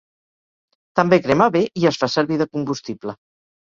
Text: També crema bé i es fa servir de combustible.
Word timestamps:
També 1.01 1.21
crema 1.27 1.49
bé 1.59 1.63
i 1.83 1.87
es 1.93 2.03
fa 2.05 2.13
servir 2.17 2.43
de 2.45 2.53
combustible. 2.57 3.21